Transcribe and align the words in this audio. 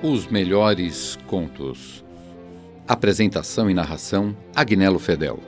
Os 0.00 0.28
melhores 0.28 1.18
contos. 1.26 2.04
Apresentação 2.86 3.68
e 3.68 3.74
narração: 3.74 4.36
Agnello 4.54 5.00
Fedel. 5.00 5.40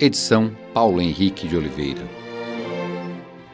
Edição: 0.00 0.56
Paulo 0.72 1.02
Henrique 1.02 1.46
de 1.46 1.54
Oliveira. 1.54 2.00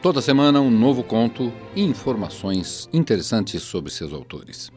Toda 0.01 0.21
semana 0.21 0.61
um 0.61 0.71
novo 0.71 1.03
conto 1.03 1.51
e 1.75 1.83
informações 1.83 2.87
interessantes 2.93 3.61
sobre 3.61 3.91
seus 3.91 4.13
autores. 4.13 4.71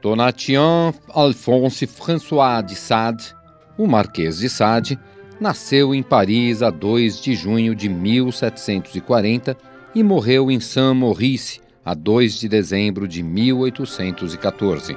Donatien 0.00 0.94
Alphonse 1.08 1.88
François 1.88 2.64
de 2.64 2.76
Sade, 2.76 3.34
o 3.76 3.88
Marquês 3.88 4.38
de 4.38 4.48
Sade, 4.48 4.96
nasceu 5.40 5.94
em 5.94 6.02
Paris 6.02 6.62
a 6.62 6.70
2 6.70 7.20
de 7.20 7.34
junho 7.34 7.74
de 7.74 7.88
1740 7.88 9.56
e 9.94 10.02
morreu 10.02 10.50
em 10.50 10.60
Saint-Maurice 10.60 11.60
a 11.84 11.94
2 11.94 12.34
de 12.34 12.48
dezembro 12.48 13.08
de 13.08 13.22
1814. 13.22 14.96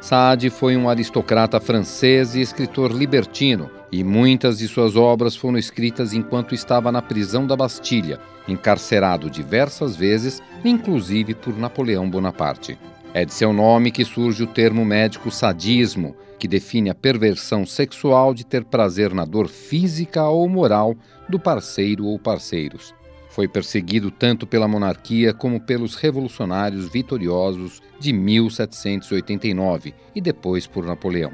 Sade 0.00 0.48
foi 0.48 0.76
um 0.76 0.88
aristocrata 0.88 1.60
francês 1.60 2.34
e 2.34 2.40
escritor 2.40 2.90
libertino, 2.90 3.68
e 3.92 4.02
muitas 4.02 4.58
de 4.58 4.68
suas 4.68 4.96
obras 4.96 5.36
foram 5.36 5.58
escritas 5.58 6.14
enquanto 6.14 6.54
estava 6.54 6.90
na 6.90 7.02
prisão 7.02 7.46
da 7.46 7.54
Bastilha, 7.54 8.18
encarcerado 8.48 9.28
diversas 9.28 9.96
vezes, 9.96 10.40
inclusive 10.64 11.34
por 11.34 11.58
Napoleão 11.58 12.08
Bonaparte. 12.08 12.78
É 13.12 13.24
de 13.24 13.34
seu 13.34 13.52
nome 13.52 13.90
que 13.90 14.04
surge 14.04 14.44
o 14.44 14.46
termo 14.46 14.84
médico 14.84 15.32
sadismo, 15.32 16.14
que 16.38 16.46
define 16.46 16.90
a 16.90 16.94
perversão 16.94 17.66
sexual 17.66 18.32
de 18.32 18.46
ter 18.46 18.64
prazer 18.64 19.12
na 19.12 19.24
dor 19.24 19.48
física 19.48 20.28
ou 20.28 20.48
moral 20.48 20.94
do 21.28 21.38
parceiro 21.38 22.06
ou 22.06 22.20
parceiros. 22.20 22.94
Foi 23.28 23.48
perseguido 23.48 24.12
tanto 24.12 24.46
pela 24.46 24.68
monarquia 24.68 25.34
como 25.34 25.60
pelos 25.60 25.96
revolucionários 25.96 26.88
vitoriosos 26.88 27.82
de 27.98 28.12
1789 28.12 29.92
e 30.14 30.20
depois 30.20 30.68
por 30.68 30.86
Napoleão. 30.86 31.32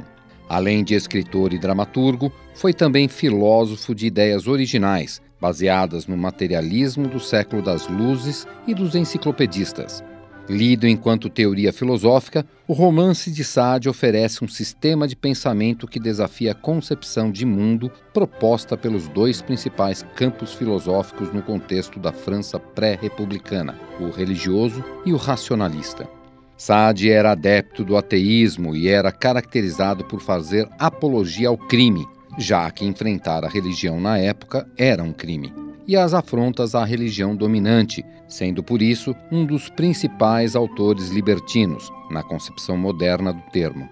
Além 0.48 0.82
de 0.82 0.94
escritor 0.94 1.52
e 1.52 1.58
dramaturgo, 1.58 2.32
foi 2.54 2.72
também 2.72 3.06
filósofo 3.06 3.94
de 3.94 4.06
ideias 4.06 4.46
originais, 4.46 5.20
baseadas 5.38 6.06
no 6.06 6.16
materialismo 6.16 7.06
do 7.06 7.20
século 7.20 7.60
das 7.60 7.86
luzes 7.86 8.46
e 8.66 8.72
dos 8.72 8.94
enciclopedistas. 8.94 10.02
Lido 10.48 10.86
enquanto 10.86 11.28
teoria 11.28 11.72
filosófica, 11.72 12.46
o 12.68 12.72
romance 12.72 13.32
de 13.32 13.42
Sade 13.42 13.88
oferece 13.88 14.44
um 14.44 14.48
sistema 14.48 15.08
de 15.08 15.16
pensamento 15.16 15.88
que 15.88 15.98
desafia 15.98 16.52
a 16.52 16.54
concepção 16.54 17.32
de 17.32 17.44
mundo 17.44 17.90
proposta 18.14 18.76
pelos 18.76 19.08
dois 19.08 19.42
principais 19.42 20.06
campos 20.14 20.54
filosóficos 20.54 21.32
no 21.32 21.42
contexto 21.42 21.98
da 21.98 22.12
França 22.12 22.60
pré-republicana, 22.60 23.76
o 24.00 24.08
religioso 24.10 24.84
e 25.04 25.12
o 25.12 25.16
racionalista. 25.16 26.08
Sade 26.56 27.10
era 27.10 27.32
adepto 27.32 27.84
do 27.84 27.96
ateísmo 27.96 28.74
e 28.74 28.88
era 28.88 29.10
caracterizado 29.10 30.04
por 30.04 30.20
fazer 30.20 30.68
apologia 30.78 31.48
ao 31.48 31.58
crime, 31.58 32.06
já 32.38 32.70
que 32.70 32.84
enfrentar 32.84 33.44
a 33.44 33.48
religião 33.48 34.00
na 34.00 34.16
época 34.16 34.66
era 34.78 35.02
um 35.02 35.12
crime 35.12 35.65
e 35.86 35.96
as 35.96 36.14
afrontas 36.14 36.74
à 36.74 36.84
religião 36.84 37.34
dominante, 37.36 38.04
sendo 38.26 38.62
por 38.62 38.82
isso 38.82 39.14
um 39.30 39.44
dos 39.44 39.68
principais 39.68 40.56
autores 40.56 41.10
libertinos, 41.10 41.90
na 42.10 42.22
concepção 42.22 42.76
moderna 42.76 43.32
do 43.32 43.42
termo. 43.50 43.88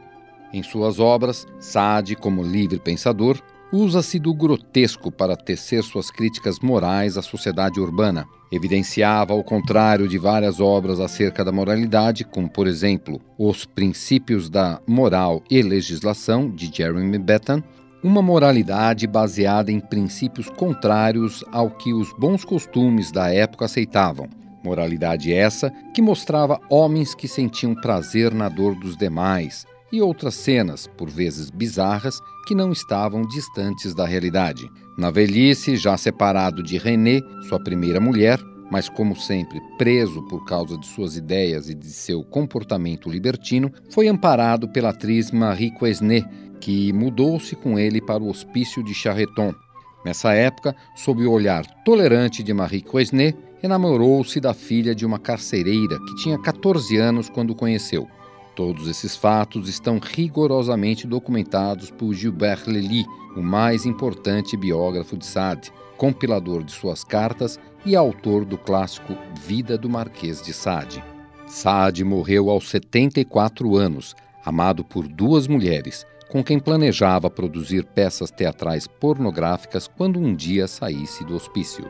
Em 0.53 0.63
suas 0.63 1.01
obras, 1.01 1.47
Sade, 1.59 2.15
como 2.15 2.43
livre 2.43 2.79
pensador, 2.79 3.41
usa-se 3.73 4.21
do 4.21 4.33
grotesco 4.33 5.11
para 5.11 5.37
tecer 5.37 5.83
suas 5.83 6.11
críticas 6.11 6.61
morais 6.61 7.19
à 7.19 7.23
sociedade 7.23 7.81
urbana. 7.81 8.25
Evidenciava, 8.53 9.33
ao 9.33 9.43
contrário 9.43 10.07
de 10.07 10.17
várias 10.17 10.61
obras 10.61 11.01
acerca 11.01 11.45
da 11.45 11.51
moralidade, 11.51 12.25
como, 12.25 12.49
por 12.49 12.69
exemplo, 12.69 13.21
Os 13.37 13.65
Princípios 13.65 14.49
da 14.49 14.81
Moral 14.87 15.43
e 15.51 15.61
Legislação, 15.61 16.49
de 16.49 16.71
Jeremy 16.73 17.19
Bentham, 17.19 17.65
uma 18.05 18.21
moralidade 18.21 19.07
baseada 19.07 19.73
em 19.73 19.81
princípios 19.81 20.51
contrários 20.51 21.43
ao 21.51 21.71
que 21.71 21.95
os 21.95 22.13
bons 22.19 22.45
costumes 22.45 23.11
da 23.11 23.33
época 23.33 23.65
aceitavam. 23.65 24.29
Moralidade 24.63 25.33
essa 25.33 25.71
que 25.95 26.03
mostrava 26.03 26.61
homens 26.69 27.15
que 27.15 27.27
sentiam 27.27 27.75
prazer 27.75 28.35
na 28.35 28.51
dor 28.51 28.75
dos 28.75 28.95
demais 28.95 29.65
e 29.91 30.03
outras 30.03 30.35
cenas, 30.35 30.87
por 30.99 31.09
vezes 31.09 31.49
bizarras, 31.49 32.19
que 32.47 32.55
não 32.55 32.73
estavam 32.73 33.23
distantes 33.23 33.95
da 33.95 34.05
realidade. 34.05 34.69
Na 34.99 35.11
velhice, 35.11 35.75
já 35.77 35.97
separado 35.97 36.63
de 36.63 36.77
René, 36.77 37.23
sua 37.49 37.63
primeira 37.63 38.01
mulher, 38.01 38.39
mas 38.71 38.89
como 38.89 39.17
sempre 39.17 39.61
preso 39.79 40.21
por 40.29 40.45
causa 40.45 40.77
de 40.77 40.87
suas 40.87 41.17
ideias 41.17 41.71
e 41.71 41.75
de 41.75 41.87
seu 41.87 42.23
comportamento 42.23 43.09
libertino, 43.09 43.73
foi 43.91 44.09
amparado 44.09 44.69
pela 44.69 44.91
atriz 44.91 45.31
Marie 45.31 45.71
Quesnay, 45.71 46.25
que 46.65 46.95
mudou-se 46.95 47.55
com 47.55 47.79
ele 47.79 48.01
para 48.01 48.23
o 48.23 48.31
hospício 48.31 48.83
de 48.83 48.95
Charreton. 48.95 49.55
Nessa 50.03 50.33
época, 50.33 50.75
sob 50.97 51.23
o 51.27 51.31
olhar 51.31 51.63
tolerante 51.85 52.43
de 52.43 52.55
Marie 52.55 52.81
Quesnay, 52.81 53.35
enamorou-se 53.63 54.41
da 54.41 54.55
filha 54.55 54.95
de 54.95 55.05
uma 55.05 55.19
carcereira 55.19 55.99
que 55.99 56.15
tinha 56.17 56.39
14 56.39 56.97
anos 56.97 57.29
quando 57.29 57.55
conheceu. 57.55 58.09
Todos 58.57 58.89
esses 58.89 59.15
fatos 59.15 59.69
estão 59.69 59.99
rigorosamente 60.03 61.07
documentados 61.07 61.91
por 61.91 62.15
Gilbert 62.15 62.63
Lely, 62.67 63.05
o 63.37 63.43
mais 63.43 63.85
importante 63.85 64.57
biógrafo 64.57 65.19
de 65.19 65.27
Sade, 65.27 65.71
compilador 65.99 66.65
de 66.65 66.73
suas 66.73 67.05
cartas 67.05 67.61
e 67.85 67.95
autor 67.95 68.47
do 68.47 68.57
clássico 68.57 69.15
Vida 69.39 69.77
do 69.77 69.91
Marquês 69.91 70.41
de 70.41 70.55
Sade. 70.55 71.05
Sade 71.47 72.03
morreu 72.05 72.49
aos 72.49 72.71
74 72.71 73.77
anos, 73.77 74.17
amado 74.43 74.83
por 74.83 75.07
duas 75.07 75.47
mulheres, 75.47 76.07
com 76.35 76.43
quem 76.43 76.59
planejava 76.59 77.31
produzir 77.31 77.85
peças 77.85 78.29
teatrais 78.29 78.89
pornográficas 78.89 79.87
quando 79.87 80.19
um 80.19 80.35
dia 80.35 80.67
saísse 80.67 81.25
do 81.25 81.33
hospício. 81.37 81.87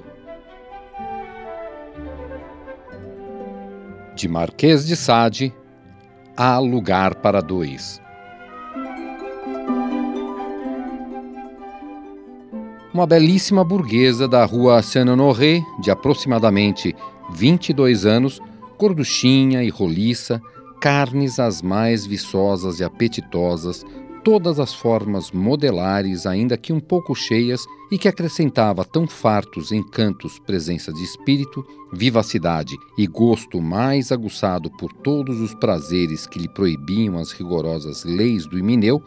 De 4.14 4.28
Marquês 4.28 4.86
de 4.86 4.96
Sade, 4.96 5.50
Há 6.36 6.58
Lugar 6.58 7.14
para 7.14 7.40
Dois. 7.40 8.02
Uma 12.92 13.06
belíssima 13.06 13.64
burguesa 13.64 14.28
da 14.28 14.44
rua 14.44 14.82
Saint-Honoré, 14.82 15.62
de 15.80 15.90
aproximadamente 15.90 16.94
22 17.32 18.04
anos, 18.04 18.42
gorduchinha 18.78 19.64
e 19.64 19.70
roliça, 19.70 20.38
carnes 20.82 21.38
as 21.38 21.62
mais 21.62 22.04
viçosas 22.04 22.78
e 22.78 22.84
apetitosas, 22.84 23.86
todas 24.24 24.58
as 24.58 24.72
formas 24.72 25.30
modelares, 25.30 26.26
ainda 26.26 26.56
que 26.56 26.72
um 26.72 26.80
pouco 26.80 27.14
cheias, 27.14 27.64
e 27.92 27.98
que 27.98 28.08
acrescentava 28.08 28.84
tão 28.84 29.06
fartos 29.06 29.70
encantos, 29.70 30.38
presença 30.40 30.92
de 30.92 31.04
espírito, 31.04 31.64
vivacidade 31.92 32.76
e 32.98 33.06
gosto 33.06 33.60
mais 33.60 34.10
aguçado 34.10 34.70
por 34.70 34.92
todos 34.92 35.40
os 35.40 35.54
prazeres 35.54 36.26
que 36.26 36.38
lhe 36.38 36.48
proibiam 36.48 37.18
as 37.18 37.30
rigorosas 37.30 38.02
leis 38.04 38.46
do 38.46 38.58
Imineu, 38.58 39.02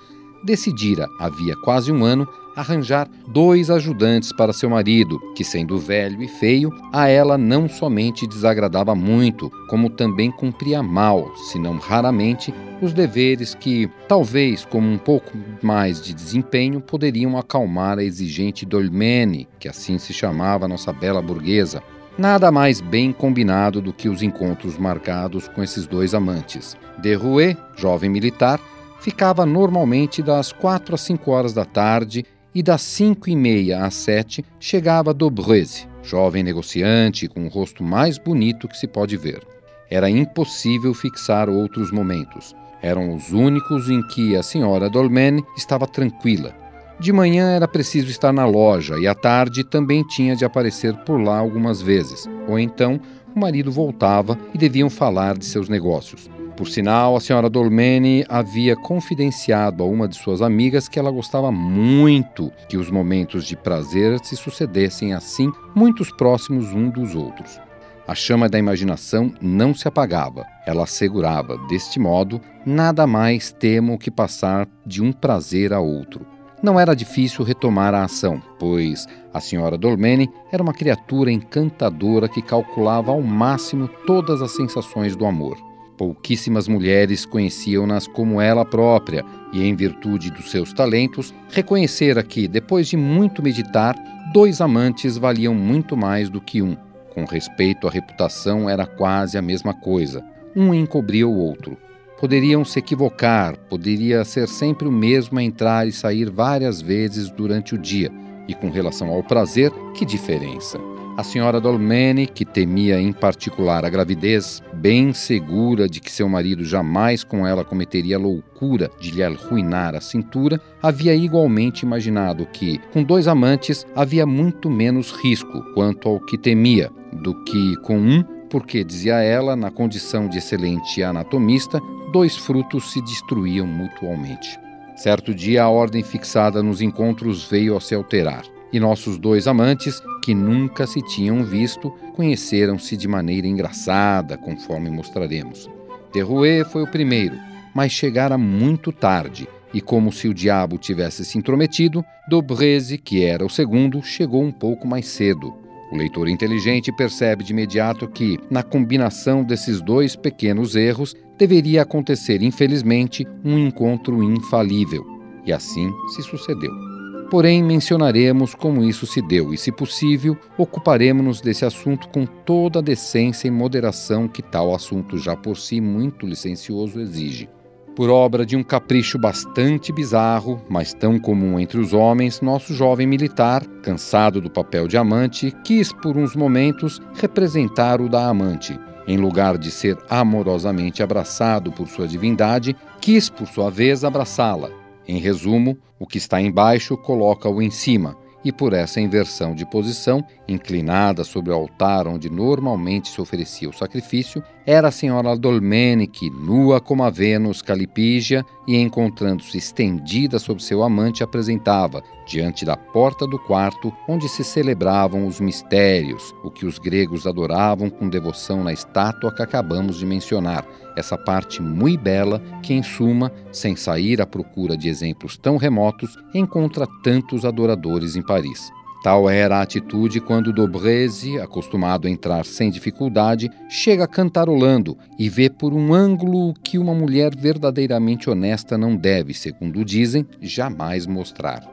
decidira, 0.48 1.10
havia 1.20 1.56
quase 1.58 1.92
um 1.92 2.06
ano, 2.06 2.26
arranjar 2.56 3.08
dois 3.28 3.70
ajudantes 3.70 4.32
para 4.32 4.54
seu 4.54 4.70
marido, 4.70 5.20
que, 5.36 5.44
sendo 5.44 5.78
velho 5.78 6.24
e 6.24 6.28
feio, 6.28 6.72
a 6.92 7.08
ela 7.08 7.38
não 7.38 7.70
somente 7.70 8.26
desagradava 8.26 8.96
muito, 8.96 9.52
como 9.70 9.90
também 9.90 10.32
cumpria 10.32 10.82
mal, 10.82 11.36
se 11.36 11.60
não 11.60 11.78
raramente, 11.78 12.52
os 12.82 12.94
deveres 12.94 13.54
que, 13.54 13.88
talvez 14.08 14.66
com 14.66 14.80
um 14.80 14.98
pouco 14.98 15.38
mais 15.62 16.02
de 16.02 16.14
desempenho, 16.14 16.80
poderiam 16.80 17.38
acalmar 17.38 18.00
a 18.00 18.04
exigente 18.04 18.66
Dolmene, 18.66 19.48
que 19.60 19.68
assim 19.68 20.00
se 20.00 20.14
chamava 20.14 20.68
nossa 20.68 20.94
bela 20.94 21.22
burguesa. 21.22 21.84
Nada 22.18 22.52
mais 22.52 22.82
bem 22.82 23.12
combinado 23.12 23.80
do 23.80 23.94
que 23.94 24.10
os 24.10 24.24
encontros 24.24 24.78
marcados 24.78 25.48
com 25.48 25.62
esses 25.62 25.86
dois 25.86 26.16
amantes. 26.16 26.76
Derouet, 26.98 27.56
jovem 27.76 28.10
militar, 28.10 28.60
ficava 29.00 29.46
normalmente 29.46 30.22
das 30.22 30.52
quatro 30.52 30.96
às 30.96 31.02
cinco 31.02 31.32
horas 31.32 31.54
da 31.54 31.66
tarde 31.66 32.26
e 32.54 32.64
das 32.64 32.82
cinco 32.82 33.30
e 33.30 33.36
meia 33.36 33.86
às 33.86 33.94
sete 33.94 34.44
chegava 34.60 35.14
Dobreze, 35.14 35.88
jovem 36.02 36.44
negociante 36.44 37.28
com 37.28 37.46
o 37.46 37.50
rosto 37.50 37.84
mais 37.84 38.18
bonito 38.18 38.68
que 38.68 38.78
se 38.78 38.88
pode 38.88 39.16
ver. 39.16 39.42
Era 39.90 40.10
impossível 40.10 40.94
fixar 40.94 41.50
outros 41.50 41.92
momentos. 41.92 42.56
Eram 42.82 43.16
os 43.16 43.32
únicos 43.32 43.90
em 43.90 44.02
que 44.08 44.36
a 44.36 44.44
senhora 44.44 44.90
Dolmen 44.90 45.44
estava 45.56 45.88
tranquila. 45.88 46.54
De 47.00 47.14
manhã 47.14 47.52
era 47.52 47.68
preciso 47.68 48.10
estar 48.10 48.34
na 48.34 48.46
loja 48.46 48.98
e 48.98 49.08
à 49.08 49.14
tarde 49.14 49.64
também 49.64 50.04
tinha 50.04 50.36
de 50.36 50.44
aparecer 50.44 50.96
por 51.06 51.22
lá 51.22 51.38
algumas 51.38 51.82
vezes, 51.82 52.28
ou 52.48 52.58
então 52.58 53.00
o 53.36 53.40
marido 53.40 53.72
voltava 53.72 54.38
e 54.54 54.58
deviam 54.58 54.90
falar 54.90 55.38
de 55.38 55.46
seus 55.46 55.70
negócios. 55.70 56.28
Por 56.58 56.68
sinal, 56.68 57.16
a 57.16 57.20
senhora 57.20 57.52
Dolmeni 57.52 58.26
havia 58.28 58.76
confidenciado 58.76 59.84
a 59.84 59.86
uma 59.86 60.08
de 60.08 60.16
suas 60.16 60.42
amigas 60.42 60.90
que 60.90 60.98
ela 60.98 61.12
gostava 61.12 61.52
muito 61.52 62.52
que 62.68 62.78
os 62.78 62.90
momentos 62.90 63.46
de 63.46 63.56
prazer 63.56 64.20
se 64.24 64.36
sucedessem 64.36 65.14
assim, 65.14 65.52
muitos 65.76 66.12
próximos 66.12 66.74
um 66.74 66.90
dos 66.90 67.14
outros. 67.14 67.62
A 68.08 68.16
chama 68.16 68.50
da 68.50 68.58
imaginação 68.58 69.32
não 69.40 69.72
se 69.76 69.88
apagava. 69.88 70.48
Ela 70.66 70.86
assegurava, 70.86 71.60
deste 71.68 72.00
modo, 72.00 72.42
nada 72.66 73.06
mais 73.06 73.52
temo 73.52 74.00
que 74.00 74.10
passar 74.10 74.68
de 74.84 75.04
um 75.04 75.12
prazer 75.12 75.72
a 75.72 75.80
outro. 75.80 76.26
Não 76.64 76.80
era 76.80 76.96
difícil 76.96 77.46
retomar 77.46 77.94
a 77.94 78.04
ação, 78.04 78.42
pois 78.58 79.06
a 79.32 79.40
senhora 79.40 79.78
Dolmeni 79.78 80.28
era 80.52 80.64
uma 80.64 80.74
criatura 80.74 81.32
encantadora 81.32 82.28
que 82.28 82.42
calculava 82.42 83.12
ao 83.12 83.22
máximo 83.22 83.88
todas 84.08 84.42
as 84.42 84.56
sensações 84.56 85.16
do 85.16 85.28
amor. 85.28 85.68
Pouquíssimas 85.98 86.68
mulheres 86.68 87.26
conheciam-nas 87.26 88.08
como 88.08 88.40
ela 88.40 88.64
própria, 88.64 89.26
e 89.52 89.64
em 89.64 89.76
virtude 89.76 90.30
dos 90.30 90.52
seus 90.52 90.72
talentos, 90.72 91.34
reconhecera 91.50 92.22
que, 92.22 92.48
depois 92.48 92.88
de 92.88 92.96
muito 92.96 93.42
meditar, 93.42 93.96
dois 94.32 94.62
amantes 94.62 95.18
valiam 95.18 95.56
muito 95.56 95.98
mais 95.98 96.30
do 96.30 96.40
que 96.40 96.62
um 96.62 96.78
com 97.18 97.26
respeito 97.26 97.88
à 97.88 97.90
reputação, 97.90 98.70
era 98.70 98.86
quase 98.86 99.40
a 99.40 99.42
mesma 99.42 99.74
coisa. 99.74 100.24
Um 100.56 100.72
encobria 100.72 101.28
o 101.28 101.36
outro. 101.36 101.76
Poderiam 102.20 102.64
se 102.64 102.78
equivocar, 102.78 103.58
poderia 103.58 104.24
ser 104.24 104.48
sempre 104.48 104.88
o 104.88 104.92
mesmo 104.92 105.40
a 105.40 105.44
entrar 105.44 105.88
e 105.88 105.92
sair 105.92 106.30
várias 106.30 106.80
vezes 106.80 107.32
durante 107.32 107.74
o 107.74 107.78
dia. 107.78 108.12
E 108.48 108.54
com 108.54 108.70
relação 108.70 109.10
ao 109.10 109.24
prazer, 109.24 109.72
que 109.96 110.06
diferença? 110.06 110.80
A 111.18 111.24
senhora 111.24 111.60
Dolmeni, 111.60 112.28
que 112.28 112.46
temia 112.46 113.02
em 113.02 113.12
particular 113.12 113.84
a 113.84 113.90
gravidez, 113.90 114.62
bem 114.72 115.12
segura 115.14 115.90
de 115.90 116.00
que 116.00 116.12
seu 116.12 116.30
marido 116.30 116.64
jamais 116.64 117.24
com 117.24 117.46
ela 117.48 117.66
cometeria 117.66 118.18
a 118.18 118.20
loucura 118.20 118.92
de 119.00 119.10
lhe 119.10 119.24
arruinar 119.24 119.96
a 119.96 120.00
cintura, 120.00 120.62
havia 120.80 121.16
igualmente 121.16 121.84
imaginado 121.84 122.46
que, 122.46 122.78
com 122.94 123.02
dois 123.02 123.28
amantes, 123.28 123.84
havia 123.96 124.28
muito 124.28 124.70
menos 124.70 125.12
risco 125.12 125.64
quanto 125.74 126.08
ao 126.08 126.20
que 126.20 126.38
temia 126.38 126.92
do 127.12 127.34
que 127.46 127.76
com 127.78 127.98
um, 127.98 128.24
porque, 128.48 128.84
dizia 128.84 129.16
ela, 129.16 129.56
na 129.56 129.72
condição 129.72 130.30
de 130.30 130.38
excelente 130.38 131.02
anatomista, 131.02 131.82
dois 132.14 132.38
frutos 132.38 132.94
se 132.94 133.02
destruíam 133.02 133.66
mutualmente. 133.66 134.60
Certo 134.96 135.34
dia, 135.34 135.64
a 135.64 135.70
ordem 135.70 136.04
fixada 136.04 136.62
nos 136.62 136.80
encontros 136.80 137.50
veio 137.50 137.76
a 137.76 137.82
se 137.82 137.96
alterar 137.96 138.44
e 138.72 138.80
nossos 138.80 139.18
dois 139.18 139.48
amantes, 139.48 140.02
que 140.24 140.34
nunca 140.34 140.86
se 140.86 141.02
tinham 141.02 141.44
visto, 141.44 141.92
conheceram-se 142.16 142.98
de 142.98 143.08
maneira 143.08 143.48
engraçada, 143.48 144.38
conforme 144.38 144.90
mostraremos. 144.90 145.70
Derouet 146.14 146.66
foi 146.66 146.84
o 146.84 146.92
primeiro, 146.92 147.36
mas 147.74 147.92
chegara 147.92 148.38
muito 148.38 148.92
tarde, 148.92 149.48
e 149.74 149.82
como 149.82 150.12
se 150.12 150.28
o 150.28 150.34
diabo 150.34 150.78
tivesse 150.78 151.24
se 151.24 151.38
intrometido, 151.38 152.04
Dobreze, 152.28 152.98
que 152.98 153.24
era 153.24 153.46
o 153.46 153.50
segundo, 153.50 154.02
chegou 154.02 154.44
um 154.44 154.52
pouco 154.52 154.88
mais 154.88 155.08
cedo. 155.08 155.54
O 155.92 155.96
leitor 155.96 156.28
inteligente 156.28 156.92
percebe 156.92 157.44
de 157.44 157.54
imediato 157.54 158.08
que, 158.08 158.38
na 158.50 158.62
combinação 158.62 159.44
desses 159.44 159.82
dois 159.82 160.16
pequenos 160.16 160.76
erros, 160.76 161.16
deveria 161.38 161.84
acontecer, 161.84 162.42
infelizmente, 162.42 163.26
um 163.44 163.58
encontro 163.58 164.22
infalível. 164.22 165.06
E 165.46 165.54
assim 165.54 165.90
se 166.14 166.22
sucedeu. 166.24 166.87
Porém, 167.30 167.62
mencionaremos 167.62 168.56
como 168.56 168.84
isso 168.84 169.06
se 169.06 169.22
deu 169.22 169.54
e, 169.54 169.58
se 169.58 169.70
possível, 169.70 170.38
ocuparemos-nos 170.58 171.42
desse 171.42 171.66
assunto 171.66 172.08
com 172.08 172.26
toda 172.26 172.80
a 172.80 172.82
decência 172.82 173.50
e 173.50 173.52
moderação 173.52 174.30
que 174.30 174.42
tal 174.42 174.74
assunto 174.74 175.18
já 175.18 175.36
por 175.36 175.58
si 175.58 175.82
muito 175.82 176.26
licencioso 176.26 177.02
exige. 177.02 177.50
Por 177.98 178.10
obra 178.10 178.46
de 178.46 178.56
um 178.56 178.64
capricho 178.64 179.20
bastante 179.20 179.92
bizarro, 179.92 180.62
mas 180.70 180.94
tão 180.94 181.20
comum 181.20 181.60
entre 181.60 181.80
os 181.80 181.94
homens, 181.94 182.40
nosso 182.40 182.74
jovem 182.74 183.08
militar, 183.08 183.66
cansado 183.82 184.40
do 184.40 184.50
papel 184.50 184.88
de 184.88 184.96
amante, 184.96 185.54
quis 185.66 185.92
por 185.92 186.16
uns 186.16 186.36
momentos 186.36 187.02
representar 187.16 188.00
o 188.00 188.08
da 188.08 188.28
amante. 188.28 188.80
Em 189.06 189.18
lugar 189.18 189.58
de 189.58 189.72
ser 189.72 189.98
amorosamente 190.10 191.02
abraçado 191.02 191.72
por 191.72 191.88
sua 191.88 192.08
divindade, 192.08 192.76
quis, 193.02 193.30
por 193.30 193.48
sua 193.48 193.70
vez, 193.70 194.04
abraçá-la 194.04 194.77
em 195.08 195.20
resumo, 195.20 195.78
o 196.00 196.06
que 196.06 196.18
está 196.18 196.42
embaixo 196.42 196.98
coloca-o 196.98 197.62
em 197.62 197.72
cima, 197.72 198.18
e 198.44 198.52
por 198.52 198.74
essa 198.74 199.02
inversão 199.02 199.56
de 199.56 199.66
posição, 199.66 200.24
inclinada 200.48 201.24
sobre 201.24 201.52
o 201.52 201.56
altar 201.56 202.08
onde 202.08 202.30
normalmente 202.30 203.10
se 203.10 203.20
oferecia 203.20 203.70
o 203.70 203.74
sacrifício, 203.74 204.44
era 204.68 204.90
a 204.90 204.92
senhora 204.92 205.34
Dolmene 205.38 206.08
que, 206.08 206.30
nua 206.30 206.82
como 206.82 207.02
a 207.02 207.10
Vênus 207.10 207.62
Calipígia 207.62 208.46
e 208.68 208.76
encontrando-se 208.76 209.58
estendida 209.58 210.38
sobre 210.40 210.62
seu 210.62 210.84
amante, 210.84 211.24
apresentava, 211.24 212.04
diante 212.28 212.66
da 212.66 212.76
porta 212.76 213.26
do 213.26 213.40
quarto 213.40 213.94
onde 214.10 214.28
se 214.28 214.44
celebravam 214.44 215.26
os 215.26 215.40
mistérios, 215.40 216.36
o 216.44 216.52
que 216.52 216.66
os 216.66 216.78
gregos 216.78 217.26
adoravam 217.26 217.90
com 217.90 218.10
devoção 218.10 218.62
na 218.62 218.74
estátua 218.74 219.34
que 219.34 219.42
acabamos 219.42 219.98
de 219.98 220.06
mencionar, 220.06 220.68
essa 220.98 221.18
parte 221.18 221.62
muito 221.62 222.02
bela 222.02 222.42
que, 222.62 222.74
em 222.74 222.84
suma, 222.84 223.32
sem 223.54 223.74
sair 223.74 224.22
à 224.22 224.26
procura 224.26 224.76
de 224.76 224.90
exemplos 224.90 225.38
tão 225.38 225.56
remotos, 225.56 226.14
encontra 226.34 226.86
tantos 227.02 227.46
adoradores 227.46 228.18
em 228.18 228.22
Paris. 228.22 228.70
Tal 229.08 229.30
era 229.30 229.60
a 229.60 229.62
atitude 229.62 230.20
quando 230.20 230.52
Dobreze, 230.52 231.40
acostumado 231.40 232.10
a 232.10 232.12
entrar 232.12 232.44
sem 232.44 232.70
dificuldade, 232.70 233.50
chega 233.70 234.06
cantarolando 234.06 234.98
e 235.18 235.30
vê 235.30 235.50
por 235.50 235.74
um 235.74 235.94
ângulo 235.94 236.54
que 236.62 236.78
uma 236.78 236.94
mulher 236.94 237.34
verdadeiramente 237.34 238.30
honesta 238.30 238.78
não 238.78 238.98
deve, 238.98 239.34
segundo 239.34 239.86
dizem, 239.86 240.28
jamais 240.42 241.08
mostrar. 241.08 241.64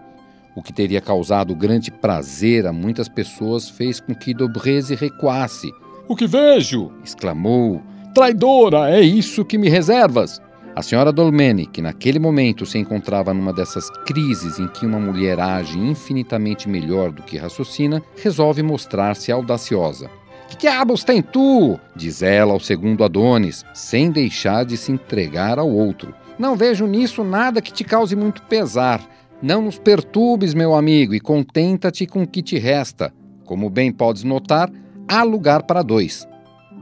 O 0.55 0.63
que 0.63 0.73
teria 0.73 1.01
causado 1.01 1.57
grande 1.57 1.91
prazer 1.91 2.69
a 2.69 2.73
muitas 2.73 3.09
pessoas 3.09 3.69
fez 3.69 3.99
com 3.99 4.15
que 4.15 4.33
Dobreze 4.33 4.95
recuasse. 4.95 5.73
O 6.07 6.15
que 6.15 6.29
vejo? 6.29 6.93
exclamou. 7.03 7.83
Traidora, 8.15 8.97
é 8.97 9.01
isso 9.01 9.45
que 9.45 9.59
me 9.59 9.69
reservas? 9.69 10.41
A 10.77 10.83
senhora 10.83 11.13
Dolmeni, 11.13 11.67
que 11.67 11.81
naquele 11.81 12.19
momento 12.19 12.67
se 12.67 12.79
encontrava 12.79 13.33
numa 13.33 13.53
dessas 13.53 13.89
crises 14.05 14.59
em 14.59 14.67
que 14.67 14.85
uma 14.85 14.99
mulher 14.99 15.39
age 15.39 15.79
infinitamente 15.79 16.69
melhor 16.69 17.13
do 17.13 17.23
que 17.23 17.39
raciocina, 17.39 18.03
resolve 18.21 18.61
mostrar-se 18.61 19.31
audaciosa. 19.31 20.11
Que 20.49 20.57
diabos 20.57 21.05
tem 21.05 21.23
tu? 21.23 21.79
diz 21.95 22.23
ela 22.23 22.53
ao 22.53 22.59
segundo 22.59 23.05
Adonis, 23.05 23.65
sem 23.73 24.11
deixar 24.11 24.65
de 24.65 24.77
se 24.77 24.91
entregar 24.91 25.61
ao 25.61 25.71
outro. 25.71 26.13
Não 26.37 26.57
vejo 26.57 26.89
nisso 26.89 27.23
nada 27.23 27.63
que 27.63 27.73
te 27.73 27.85
cause 27.85 28.17
muito 28.17 28.43
pesar. 28.43 29.01
Não 29.41 29.63
nos 29.63 29.79
perturbes, 29.79 30.55
meu 30.55 30.75
amigo, 30.75 31.15
e 31.15 31.21
contenta-te 31.21 32.05
com 32.05 32.25
o 32.25 32.27
que 32.27 32.43
te 32.43 32.59
resta. 32.59 33.15
Como 33.45 33.71
bem 33.71 33.93
podes 33.93 34.25
notar, 34.25 34.69
há 35.07 35.23
lugar 35.23 35.63
para 35.63 35.83
dois. 35.83 36.27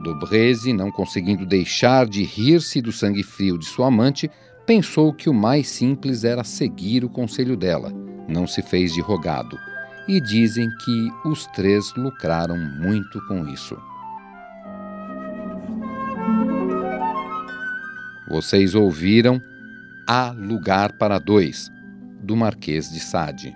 Dobreze, 0.03 0.73
não 0.73 0.91
conseguindo 0.91 1.45
deixar 1.45 2.05
de 2.05 2.23
rir-se 2.23 2.81
do 2.81 2.91
sangue 2.91 3.23
frio 3.23 3.57
de 3.57 3.65
sua 3.65 3.87
amante, 3.87 4.29
pensou 4.65 5.13
que 5.13 5.29
o 5.29 5.33
mais 5.33 5.69
simples 5.69 6.25
era 6.25 6.43
seguir 6.43 7.05
o 7.05 7.09
conselho 7.09 7.55
dela. 7.55 7.89
Não 8.27 8.45
se 8.45 8.61
fez 8.61 8.93
de 8.93 8.99
rogado. 8.99 9.57
E 10.05 10.19
dizem 10.19 10.69
que 10.83 11.09
os 11.25 11.45
três 11.47 11.93
lucraram 11.95 12.57
muito 12.57 13.25
com 13.27 13.47
isso. 13.47 13.77
Vocês 18.27 18.75
ouviram 18.75 19.41
Há 20.05 20.31
Lugar 20.31 20.97
para 20.97 21.17
Dois, 21.17 21.71
do 22.21 22.35
Marquês 22.35 22.91
de 22.91 22.99
Sade. 22.99 23.55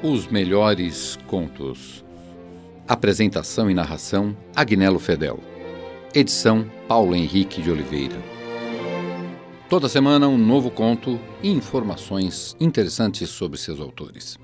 Os 0.00 0.28
melhores 0.28 1.18
contos. 1.26 2.04
Apresentação 2.86 3.68
e 3.68 3.74
narração: 3.74 4.36
Agnello 4.54 5.00
Fedel. 5.00 5.40
Edição: 6.14 6.70
Paulo 6.86 7.16
Henrique 7.16 7.60
de 7.60 7.68
Oliveira. 7.68 8.14
Toda 9.68 9.88
semana 9.88 10.28
um 10.28 10.38
novo 10.38 10.70
conto 10.70 11.18
e 11.42 11.50
informações 11.50 12.56
interessantes 12.60 13.28
sobre 13.28 13.58
seus 13.58 13.80
autores. 13.80 14.38